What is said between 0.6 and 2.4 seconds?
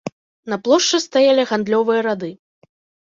плошчы стаялі гандлёвыя рады.